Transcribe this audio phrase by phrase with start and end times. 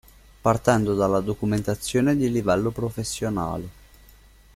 [0.41, 3.69] Partendo dalla documentazione di livello professionale.